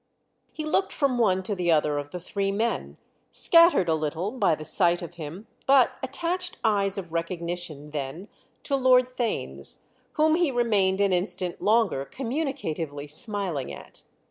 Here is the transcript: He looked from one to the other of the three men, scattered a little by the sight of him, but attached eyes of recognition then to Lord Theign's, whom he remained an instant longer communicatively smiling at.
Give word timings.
He 0.51 0.65
looked 0.65 0.91
from 0.91 1.19
one 1.19 1.43
to 1.43 1.53
the 1.53 1.71
other 1.71 1.99
of 1.99 2.09
the 2.09 2.19
three 2.19 2.51
men, 2.51 2.97
scattered 3.31 3.87
a 3.87 3.93
little 3.93 4.31
by 4.31 4.55
the 4.55 4.65
sight 4.65 5.03
of 5.03 5.13
him, 5.13 5.45
but 5.67 5.91
attached 6.01 6.57
eyes 6.63 6.97
of 6.97 7.13
recognition 7.13 7.91
then 7.91 8.27
to 8.63 8.75
Lord 8.75 9.15
Theign's, 9.15 9.87
whom 10.13 10.33
he 10.33 10.49
remained 10.49 11.01
an 11.01 11.13
instant 11.13 11.61
longer 11.61 12.03
communicatively 12.05 13.07
smiling 13.07 13.71
at. 13.71 14.01